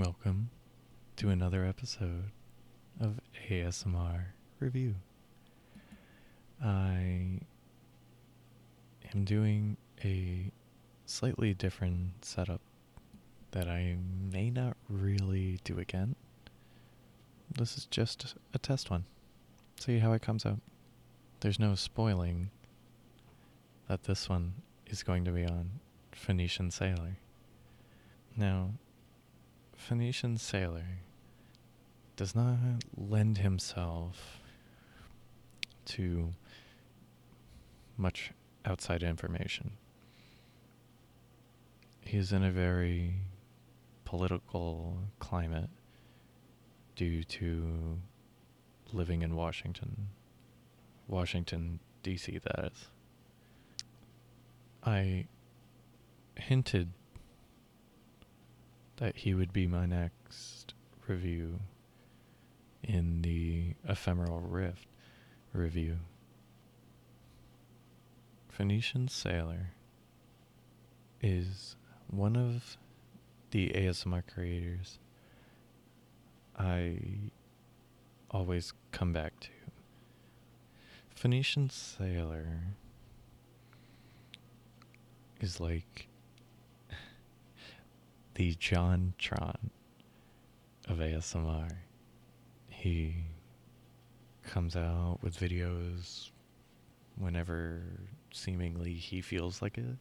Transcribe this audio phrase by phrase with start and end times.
[0.00, 0.48] Welcome
[1.16, 2.30] to another episode
[3.02, 4.94] of ASMR Review.
[6.64, 7.40] I
[9.12, 10.50] am doing a
[11.04, 12.62] slightly different setup
[13.50, 13.98] that I
[14.32, 16.16] may not really do again.
[17.54, 19.04] This is just a test one.
[19.78, 20.60] See how it comes out.
[21.40, 22.48] There's no spoiling
[23.86, 24.54] that this one
[24.86, 25.72] is going to be on
[26.12, 27.18] Phoenician Sailor.
[28.34, 28.70] Now,
[29.80, 30.84] Phoenician Sailor
[32.14, 32.58] does not
[32.96, 34.40] lend himself
[35.86, 36.34] to
[37.96, 38.32] much
[38.64, 39.72] outside information.
[42.02, 43.14] He is in a very
[44.04, 45.70] political climate
[46.94, 47.98] due to
[48.92, 50.08] living in Washington.
[51.08, 52.86] Washington, D.C., that is.
[54.84, 55.26] I
[56.36, 56.90] hinted
[59.00, 60.74] that he would be my next
[61.08, 61.58] review
[62.84, 64.86] in the Ephemeral Rift
[65.52, 65.98] review.
[68.48, 69.72] Phoenician Sailor
[71.22, 71.76] is
[72.08, 72.76] one of
[73.50, 74.98] the ASMR creators
[76.58, 76.98] I
[78.30, 79.48] always come back to.
[81.14, 82.60] Phoenician Sailor
[85.40, 86.09] is like
[88.40, 89.68] the JonTron
[90.88, 91.72] of ASMR.
[92.70, 93.16] He
[94.42, 96.30] comes out with videos
[97.18, 97.82] whenever
[98.32, 99.98] seemingly he feels like it.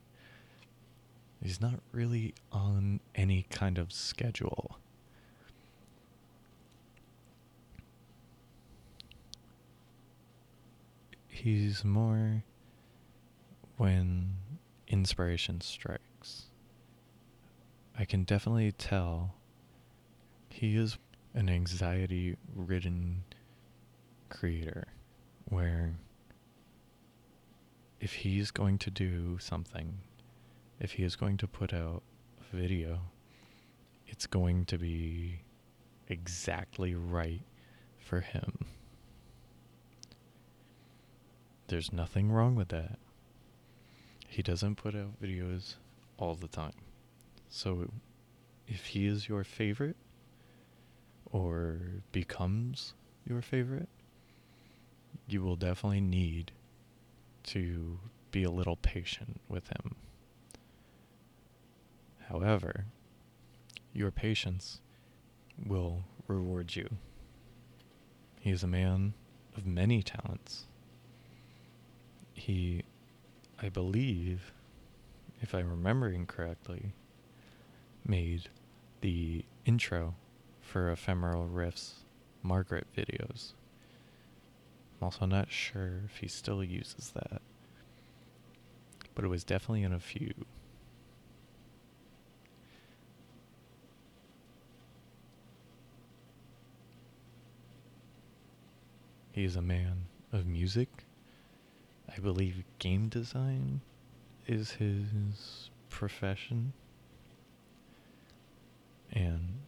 [1.43, 4.77] He's not really on any kind of schedule.
[11.27, 12.45] He's more
[13.75, 14.35] when
[14.87, 16.48] inspiration strikes.
[17.99, 19.35] I can definitely tell
[20.49, 20.97] he is
[21.33, 23.25] an anxiety ridden
[24.29, 24.87] creator
[25.49, 25.95] where
[27.99, 29.97] if he's going to do something,
[30.79, 32.01] if he is going to put out
[32.39, 33.01] a video,
[34.07, 35.41] it's going to be
[36.07, 37.41] exactly right
[37.99, 38.65] for him.
[41.67, 42.97] There's nothing wrong with that.
[44.29, 45.75] He doesn't put out videos
[46.17, 46.71] all the time.
[47.49, 47.89] So
[48.67, 49.97] if he is your favorite
[51.31, 51.79] or
[52.11, 52.93] becomes
[53.27, 53.89] your favorite,
[55.27, 56.51] you will definitely need
[57.43, 57.99] to
[58.31, 59.95] be a little patient with him.
[62.27, 62.85] However,
[63.93, 64.81] your patience
[65.65, 66.87] will reward you.
[68.39, 69.13] He is a man
[69.57, 70.65] of many talents.
[72.33, 72.83] He,
[73.61, 74.53] I believe,
[75.41, 76.93] if I'm remembering correctly,
[78.05, 78.49] made
[79.01, 80.15] the intro
[80.61, 82.05] for Ephemeral Rift's
[82.43, 83.53] Margaret videos.
[84.99, 87.41] I'm also not sure if he still uses that,
[89.15, 90.33] but it was definitely in a few.
[99.31, 100.89] He is a man of music.
[102.13, 103.81] I believe game design
[104.47, 106.73] is his profession
[109.11, 109.59] and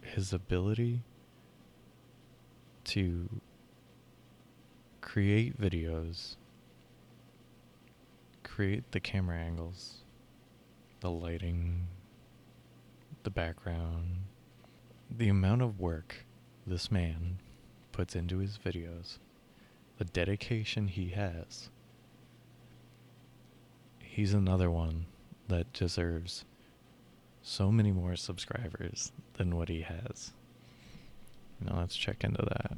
[0.00, 1.02] his ability
[2.84, 3.28] to
[5.00, 6.36] create videos,
[8.42, 10.04] create the camera angles,
[11.00, 11.86] the lighting,
[13.22, 14.22] the background,
[15.10, 16.24] the amount of work
[16.66, 17.38] this man
[17.92, 19.18] puts into his videos,
[19.98, 21.70] the dedication he has.
[23.98, 25.06] He's another one
[25.48, 26.44] that deserves
[27.48, 30.32] so many more subscribers than what he has.
[31.64, 32.76] Now let's check into that.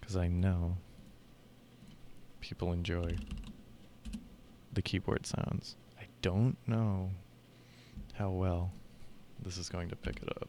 [0.00, 0.76] Because I know
[2.40, 3.16] people enjoy
[4.72, 5.76] the keyboard sounds.
[6.00, 7.10] I don't know
[8.14, 8.72] how well
[9.40, 10.48] this is going to pick it up.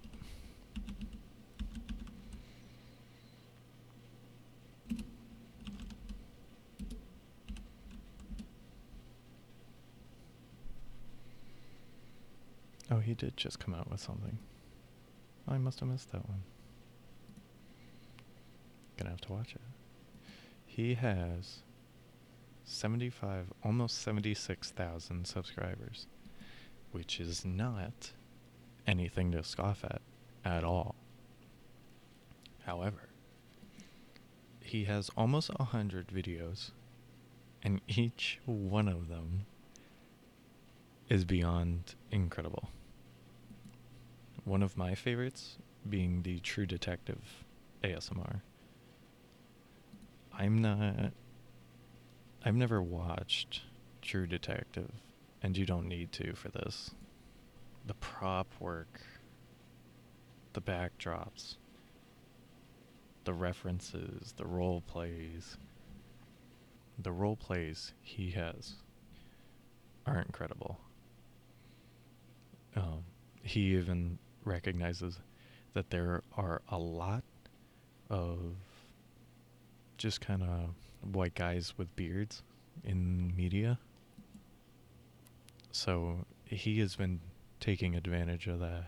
[12.89, 14.37] Oh, he did just come out with something.
[15.47, 16.43] I must have missed that one.
[18.97, 19.61] Gonna have to watch it.
[20.65, 21.63] He has
[22.63, 26.07] 75, almost 76,000 subscribers,
[26.91, 28.11] which is not
[28.85, 30.01] anything to scoff at
[30.45, 30.95] at all.
[32.65, 33.09] However,
[34.61, 36.71] he has almost 100 videos,
[37.63, 39.45] and each one of them
[41.09, 42.69] is beyond incredible.
[44.47, 45.57] One of my favorites
[45.87, 47.43] being the True Detective
[47.83, 48.41] ASMR.
[50.37, 51.11] I'm not.
[52.45, 53.63] I've never watched
[54.01, 54.91] True Detective,
[55.43, 56.91] and you don't need to for this.
[57.85, 59.01] The prop work,
[60.53, 61.57] the backdrops,
[63.25, 65.57] the references, the role plays.
[66.99, 68.75] The role plays he has
[70.05, 70.79] are incredible.
[72.75, 73.03] Um,
[73.43, 74.17] he even
[74.47, 75.19] recognizes
[75.73, 77.23] that there are a lot
[78.09, 78.55] of
[79.97, 80.73] just kind of
[81.13, 82.41] white guys with beards
[82.83, 83.77] in media.
[85.71, 87.19] So he has been
[87.59, 88.85] taking advantage of that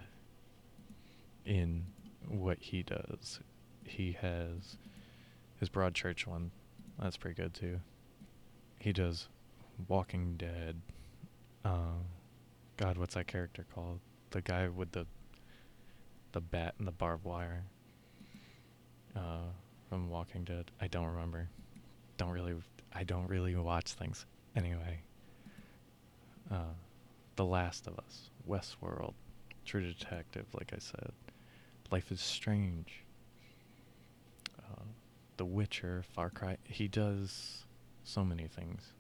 [1.46, 1.86] in
[2.28, 3.40] what he does.
[3.84, 4.78] He has
[5.60, 6.52] his Broadchurch one.
[7.00, 7.80] That's pretty good too.
[8.80, 9.28] He does
[9.88, 10.82] Walking Dead.
[11.66, 12.02] Uh,
[12.78, 14.00] God, what's that character called?
[14.32, 15.06] The guy with the
[16.31, 17.64] the bat and the barbed wire.
[19.16, 19.50] Uh,
[19.90, 20.72] from Walking Dead.
[20.80, 21.50] I don't remember.
[22.18, 22.56] Don't really.
[22.94, 25.02] I don't really watch things anyway.
[26.52, 26.74] Uh,
[27.36, 29.14] The Last of Us, Westworld,
[29.66, 30.46] True Detective.
[30.54, 31.12] Like I said,
[31.92, 33.04] Life is Strange.
[34.60, 34.84] Uh,
[35.38, 36.58] the Witcher, Far Cry.
[36.64, 37.66] He does
[38.04, 38.94] so many things.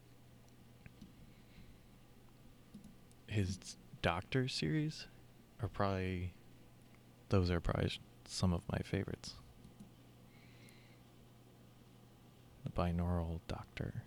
[3.27, 5.07] His Doctor series
[5.61, 6.33] are probably
[7.29, 7.91] those are probably
[8.25, 9.35] some of my favorites.
[12.63, 14.03] The binaural doctor.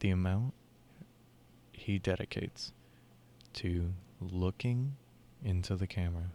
[0.00, 0.54] The amount
[1.72, 2.72] he dedicates
[3.54, 4.96] to looking
[5.42, 6.30] into the camera,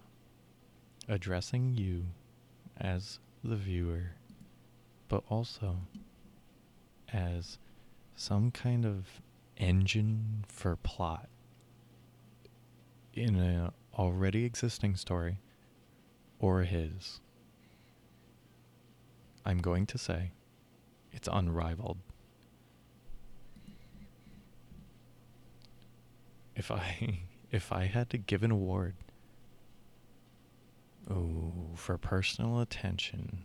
[1.08, 2.06] addressing you
[2.78, 4.12] as the viewer,
[5.08, 5.78] but also
[7.14, 7.58] as
[8.16, 9.22] some kind of
[9.58, 11.30] engine for plot
[13.14, 15.40] in a already existing story
[16.40, 17.20] or his.
[19.46, 20.32] I'm going to say
[21.12, 21.98] it's unrivaled.
[26.56, 27.20] If I
[27.52, 28.96] if I had to give an award
[31.10, 33.44] oh for personal attention.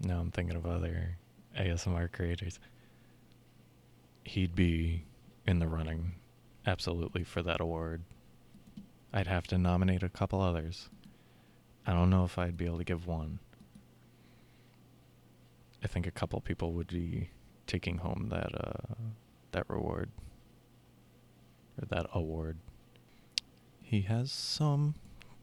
[0.00, 1.16] Now I'm thinking of other
[1.58, 2.58] ASMR creators.
[4.24, 5.04] He'd be
[5.46, 6.16] in the running
[6.66, 8.02] absolutely for that award.
[9.16, 10.90] I'd have to nominate a couple others.
[11.86, 13.38] I don't know if I'd be able to give one.
[15.82, 17.30] I think a couple people would be
[17.66, 18.94] taking home that uh,
[19.52, 20.10] that reward
[21.80, 22.58] or that award.
[23.80, 24.96] He has some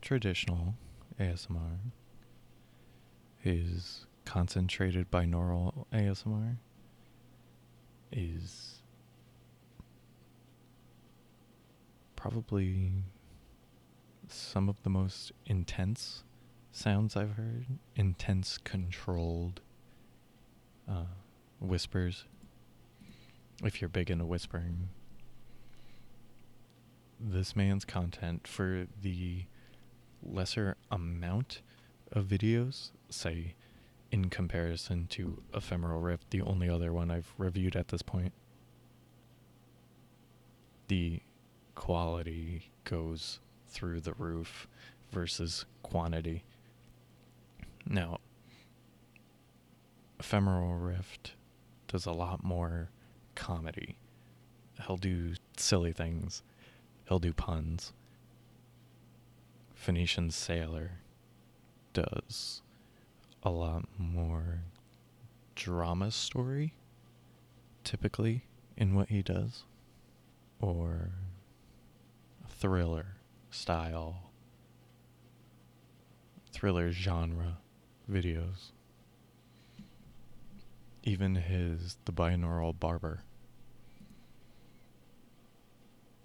[0.03, 0.75] traditional
[1.19, 1.79] ASMR.
[3.39, 6.57] His concentrated binaural ASMR
[8.11, 8.83] is
[12.15, 13.03] probably
[14.33, 16.23] some of the most intense
[16.71, 17.65] sounds I've heard.
[17.95, 19.61] Intense, controlled
[20.89, 21.05] uh,
[21.59, 22.25] whispers.
[23.63, 24.89] If you're big into whispering,
[27.19, 29.45] this man's content for the
[30.21, 31.61] lesser amount
[32.11, 33.55] of videos, say,
[34.11, 38.33] in comparison to Ephemeral Rift, the only other one I've reviewed at this point,
[40.87, 41.21] the
[41.75, 43.39] quality goes
[43.73, 44.67] through the roof
[45.11, 46.43] versus quantity.
[47.85, 48.19] Now,
[50.19, 51.33] Ephemeral Rift
[51.87, 52.89] does a lot more
[53.35, 53.97] comedy.
[54.85, 56.43] He'll do silly things.
[57.09, 57.93] He'll do puns.
[59.73, 60.91] Phoenician Sailor
[61.91, 62.61] does
[63.43, 64.61] a lot more
[65.55, 66.73] drama story,
[67.83, 68.45] typically,
[68.77, 69.63] in what he does.
[70.61, 71.11] Or
[72.47, 73.17] thriller
[73.53, 74.31] style,
[76.51, 77.57] thriller genre
[78.09, 78.71] videos.
[81.03, 83.23] Even his The Binaural Barber.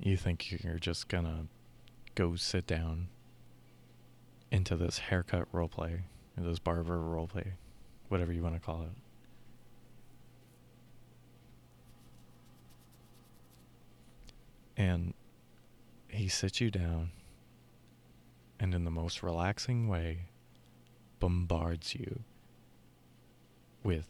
[0.01, 1.47] You think you're just gonna
[2.15, 3.09] go sit down
[4.51, 6.01] into this haircut roleplay,
[6.37, 7.53] or this barber roleplay,
[8.09, 8.91] whatever you want to call it.
[14.77, 15.13] And
[16.09, 17.11] he sits you down
[18.61, 20.27] and in the most relaxing way
[21.21, 22.21] bombards you
[23.83, 24.07] with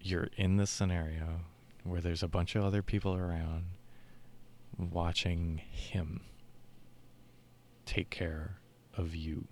[0.00, 1.40] you're in this scenario
[1.84, 3.64] where there's a bunch of other people around
[4.76, 6.20] watching him
[7.86, 8.56] take care
[8.96, 9.46] of you.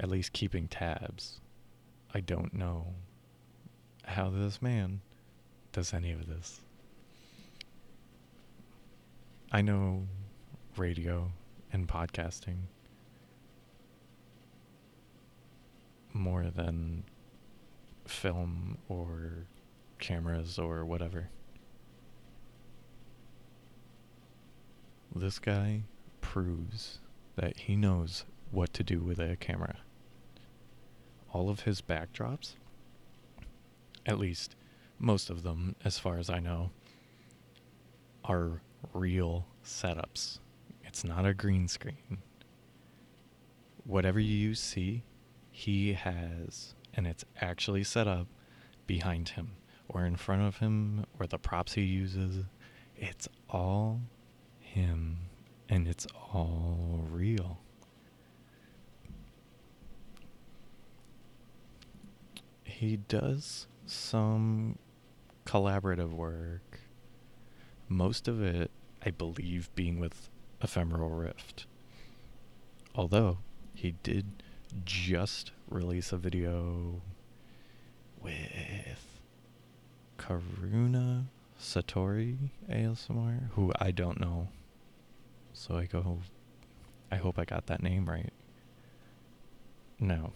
[0.00, 1.40] At least keeping tabs.
[2.12, 2.94] I don't know
[4.04, 5.00] how this man
[5.70, 6.60] does any of this.
[9.52, 10.06] I know
[10.76, 11.30] radio
[11.72, 12.66] and podcasting
[16.12, 17.04] more than
[18.06, 19.46] film or
[19.98, 21.28] cameras or whatever.
[25.14, 25.82] This guy
[26.20, 26.98] proves
[27.36, 29.76] that he knows what to do with a camera.
[31.32, 32.54] All of his backdrops,
[34.04, 34.54] at least
[34.98, 36.70] most of them, as far as I know,
[38.24, 38.60] are
[38.92, 40.38] real setups.
[40.92, 42.18] It's not a green screen.
[43.84, 45.04] Whatever you see,
[45.50, 48.26] he has, and it's actually set up
[48.86, 49.52] behind him
[49.88, 52.44] or in front of him or the props he uses.
[52.94, 54.02] It's all
[54.60, 55.16] him
[55.66, 57.58] and it's all real.
[62.64, 64.78] He does some
[65.46, 66.80] collaborative work.
[67.88, 68.70] Most of it,
[69.02, 70.28] I believe, being with
[70.62, 71.66] Ephemeral Rift.
[72.94, 73.38] Although
[73.74, 74.42] he did
[74.84, 77.00] just release a video
[78.22, 79.20] with
[80.18, 81.24] Karuna
[81.60, 82.36] Satori
[82.70, 84.48] ASMR, who I don't know.
[85.52, 86.18] So I go,
[87.10, 88.32] I hope I got that name right.
[89.98, 90.32] No.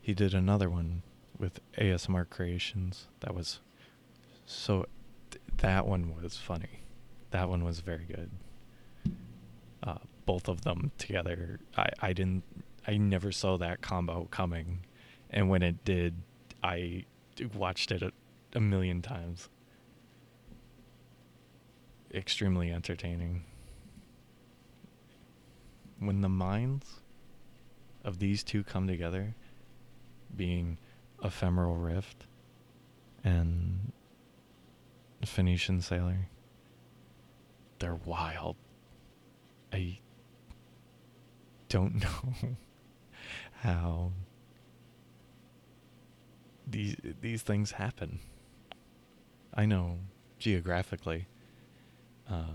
[0.00, 1.02] He did another one
[1.38, 3.60] with ASMR Creations that was
[4.46, 4.86] so
[5.30, 6.83] th- that one was funny.
[7.34, 8.30] That one was very good.
[9.82, 12.44] Uh, both of them together, I, I didn't,
[12.86, 14.84] I never saw that combo coming,
[15.30, 16.14] and when it did,
[16.62, 17.06] I
[17.52, 18.12] watched it a,
[18.54, 19.48] a million times.
[22.14, 23.42] Extremely entertaining.
[25.98, 27.00] When the minds
[28.04, 29.34] of these two come together,
[30.36, 30.78] being
[31.24, 32.26] Ephemeral Rift
[33.24, 33.90] and
[35.24, 36.28] Phoenician Sailor,
[37.84, 38.56] they're wild.
[39.70, 39.98] I
[41.68, 42.56] don't know
[43.60, 44.10] how
[46.66, 48.20] these these things happen.
[49.52, 49.98] I know
[50.38, 51.26] geographically
[52.30, 52.54] uh,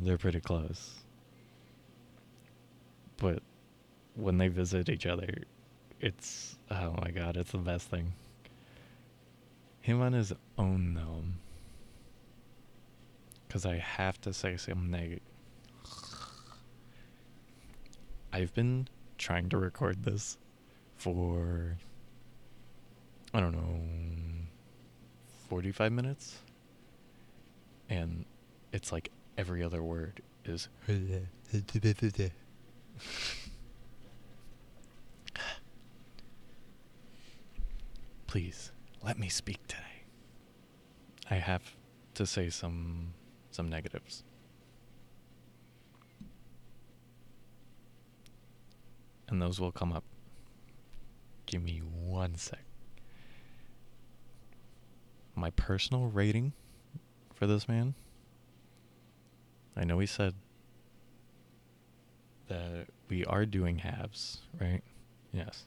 [0.00, 1.00] they're pretty close,
[3.18, 3.42] but
[4.14, 5.28] when they visit each other,
[6.00, 8.14] it's oh my god, it's the best thing.
[9.82, 11.24] Him on his own though,
[13.50, 15.18] because I have to say something.
[18.32, 18.86] I've been
[19.18, 20.38] trying to record this
[20.96, 21.76] for
[23.34, 23.80] I don't know
[25.48, 26.38] 45 minutes
[27.88, 28.24] and
[28.72, 30.68] it's like every other word is
[38.28, 38.70] Please
[39.02, 40.04] let me speak today.
[41.28, 41.74] I have
[42.14, 43.14] to say some
[43.50, 44.24] some negatives.
[49.28, 50.04] And those will come up.
[51.46, 52.64] Give me one sec.
[55.34, 56.52] My personal rating
[57.34, 57.94] for this man.
[59.76, 60.34] I know he said
[62.48, 64.82] that we are doing halves, right?
[65.32, 65.64] Yes.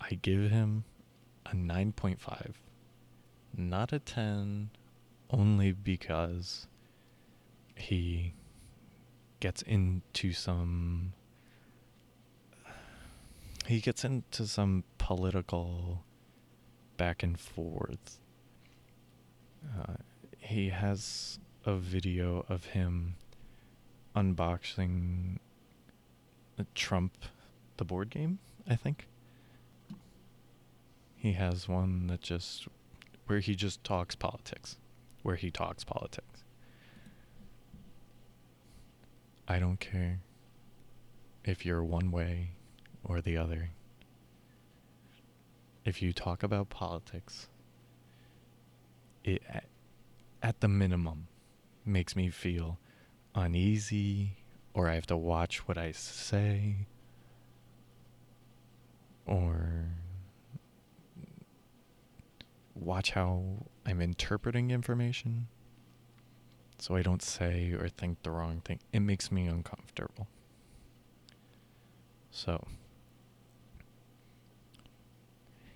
[0.00, 0.84] I give him
[1.46, 2.54] a 9.5.
[3.56, 4.70] Not a 10,
[5.30, 6.66] only because
[7.76, 8.34] he
[9.40, 11.12] gets into some.
[13.66, 16.02] He gets into some political
[16.96, 18.18] back and forth.
[19.64, 19.94] Uh,
[20.38, 23.16] he has a video of him
[24.14, 25.38] unboxing
[26.74, 27.12] Trump,
[27.76, 29.06] the board game, I think.
[31.16, 32.68] He has one that just
[33.26, 34.76] where he just talks politics,
[35.22, 36.44] where he talks politics.
[39.46, 40.20] I don't care
[41.44, 42.50] if you're one way
[43.02, 43.70] or the other.
[45.84, 47.48] If you talk about politics,
[49.22, 49.42] it
[50.42, 51.28] at the minimum
[51.84, 52.78] makes me feel
[53.34, 54.36] uneasy
[54.72, 56.86] or I have to watch what I say
[59.26, 59.86] or
[62.84, 65.48] watch how I'm interpreting information
[66.78, 68.80] so I don't say or think the wrong thing.
[68.92, 70.26] It makes me uncomfortable.
[72.30, 72.66] So,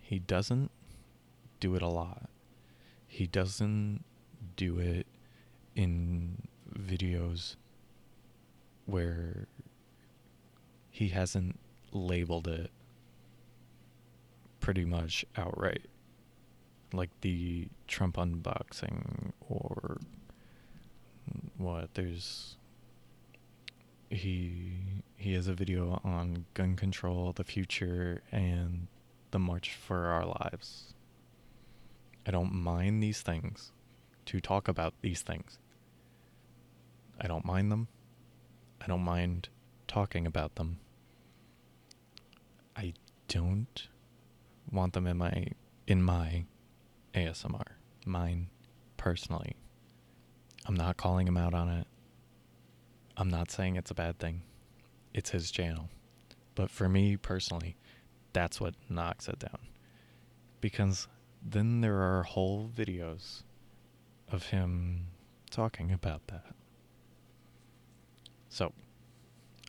[0.03, 0.71] he doesn't
[1.61, 2.29] do it a lot.
[3.07, 4.05] He doesn't
[4.57, 5.07] do it
[5.75, 6.49] in
[6.79, 7.57] videos
[8.87, 9.47] where
[10.91, 11.59] he hasn't
[11.93, 12.71] labeled it
[14.61, 15.87] pretty much outright.
[16.93, 19.99] Like the Trump unboxing or
[21.57, 22.57] what there's
[24.11, 28.87] he he has a video on gun control, the future and
[29.31, 30.95] the march for our lives.
[32.27, 33.73] I don't mind these things
[34.27, 35.59] to talk about these things.
[37.21, 37.89] I don't mind them.
[38.81, 39.49] I don't mind
[39.87, 40.79] talking about them.
[42.77, 42.95] I
[43.27, 43.89] don't
[44.71, 45.49] want them in my
[45.87, 46.45] in my
[47.19, 47.63] ASMR.
[48.07, 48.49] Mine
[48.97, 49.57] personally.
[50.67, 51.87] I'm not calling him out on it.
[53.17, 54.43] I'm not saying it's a bad thing.
[55.13, 55.89] It's his channel.
[56.55, 57.77] But for me personally,
[58.33, 59.59] that's what knocks it down.
[60.61, 61.09] Because
[61.43, 63.43] then there are whole videos
[64.31, 65.07] of him
[65.51, 66.55] talking about that.
[68.49, 68.73] So,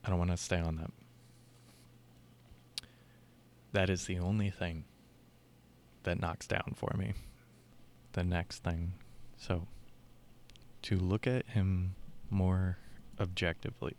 [0.03, 0.91] I don't want to stay on that.
[3.71, 4.85] That is the only thing
[6.03, 7.13] that knocks down for me.
[8.19, 8.95] The next thing.
[9.37, 9.65] So,
[10.81, 11.95] to look at him
[12.29, 12.77] more
[13.17, 13.95] objectively.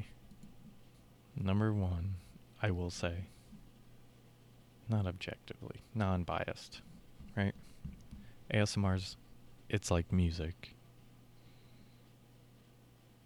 [1.34, 2.16] Number one,
[2.62, 3.28] I will say,
[4.90, 6.82] not objectively, non biased,
[7.34, 7.54] right?
[8.52, 9.16] ASMR's,
[9.70, 10.76] it's like music.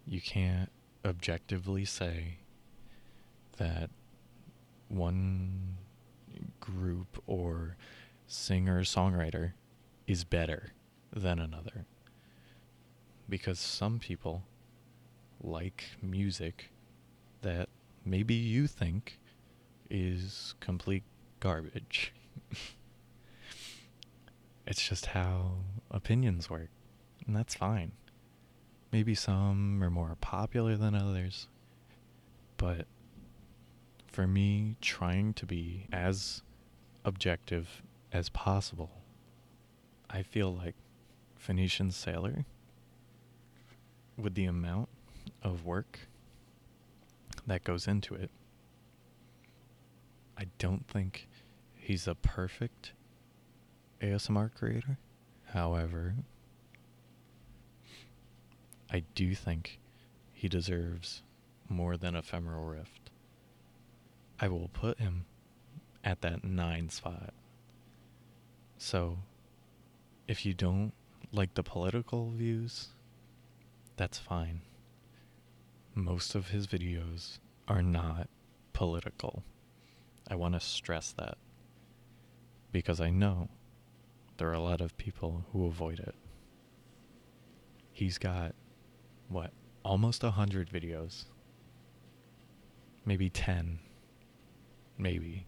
[0.07, 0.71] You can't
[1.03, 2.37] objectively say
[3.57, 3.89] that
[4.87, 5.75] one
[6.61, 7.75] group or
[8.27, 9.51] singer songwriter
[10.07, 10.71] is better
[11.15, 11.85] than another.
[13.27, 14.43] Because some people
[15.41, 16.71] like music
[17.41, 17.69] that
[18.03, 19.19] maybe you think
[19.89, 21.03] is complete
[21.39, 22.13] garbage.
[24.67, 25.53] it's just how
[25.91, 26.69] opinions work,
[27.25, 27.91] and that's fine.
[28.91, 31.47] Maybe some are more popular than others,
[32.57, 32.85] but
[34.07, 36.41] for me, trying to be as
[37.03, 39.01] objective as possible,
[40.09, 40.75] I feel like
[41.45, 42.43] Phoenician Sailor,
[44.17, 44.89] with the amount
[45.43, 45.99] of work
[47.45, 48.31] that goes into it.
[50.35, 51.27] I don't think
[51.75, 52.93] he's a perfect
[54.01, 54.97] ASMR creator.
[55.53, 56.15] However,
[58.91, 59.79] I do think
[60.33, 61.21] he deserves
[61.69, 63.11] more than Ephemeral Rift.
[64.39, 65.25] I will put him
[66.03, 67.35] at that nine spot.
[68.79, 69.19] So,
[70.27, 70.91] if you don't
[71.31, 72.89] like the political views,
[73.97, 74.61] that's fine
[75.95, 78.27] most of his videos are not
[78.73, 79.43] political.
[80.29, 81.37] I want to stress that
[82.71, 83.47] because I know
[84.37, 86.13] there are a lot of people who avoid it.
[87.93, 88.53] He's got,
[89.29, 89.51] what,
[89.83, 91.23] almost a hundred videos.
[93.05, 93.79] Maybe 10.
[94.97, 95.45] Maybe.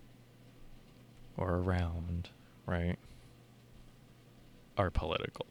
[1.36, 2.30] Or around,
[2.66, 2.98] right?
[4.78, 5.48] Are political.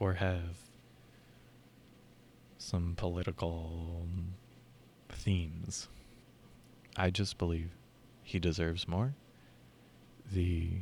[0.00, 0.56] Or have
[2.58, 4.06] some political
[5.08, 5.88] themes.
[6.96, 7.70] I just believe
[8.22, 9.14] he deserves more.
[10.32, 10.80] The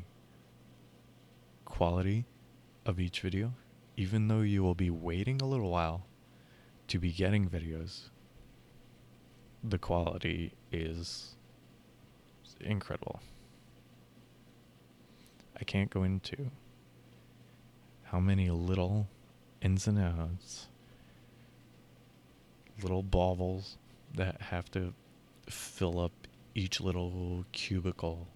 [1.64, 2.24] quality
[2.86, 3.52] of each video,
[3.96, 6.06] even though you will be waiting a little while
[6.88, 8.10] to be getting videos,
[9.62, 11.36] the quality is
[12.60, 13.20] incredible.
[15.60, 16.50] I can't go into
[18.12, 19.08] how many little
[19.62, 20.68] ins and outs
[22.82, 23.78] little baubles
[24.14, 24.92] that have to
[25.48, 26.12] fill up
[26.54, 28.28] each little cubicle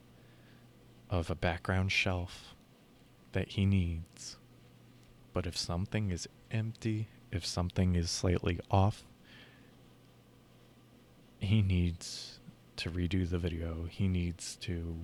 [1.11, 2.55] of a background shelf
[3.33, 4.37] that he needs.
[5.35, 9.05] But if something is empty, if something is slightly off,
[11.39, 12.39] he needs
[12.77, 13.87] to redo the video.
[13.91, 14.97] He needs to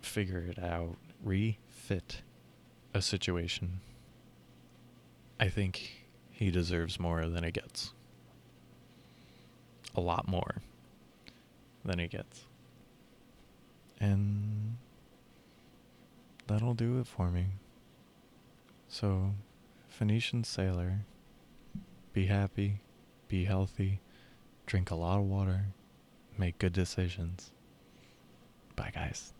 [0.00, 2.22] figure it out, refit
[2.96, 3.80] a situation.
[5.38, 7.92] I think he deserves more than he gets.
[9.94, 10.62] A lot more
[11.84, 12.46] than he gets.
[14.00, 14.78] And
[16.46, 17.46] that'll do it for me.
[18.88, 19.34] So,
[19.88, 21.00] Phoenician Sailor,
[22.14, 22.80] be happy,
[23.28, 24.00] be healthy,
[24.64, 25.66] drink a lot of water,
[26.38, 27.50] make good decisions.
[28.74, 29.34] Bye, guys.